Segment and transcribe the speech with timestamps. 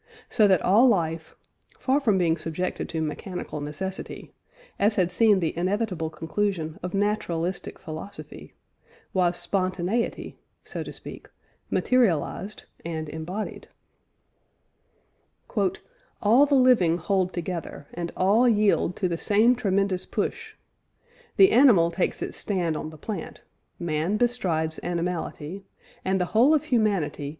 [0.31, 1.35] So that all life,
[1.77, 4.33] far from being subjected to mechanical necessity,
[4.79, 8.55] as had seemed the inevitable conclusion of naturalistic philosophy,
[9.13, 11.27] was spontaneity (so to speak)
[11.69, 13.67] materialised and embodied:
[15.55, 20.55] "All the living hold together, and all yield to the same tremendous push.
[21.37, 23.41] The animal takes its stand on the plant,
[23.77, 25.63] man bestrides animality,
[26.03, 27.29] and the whole of humanity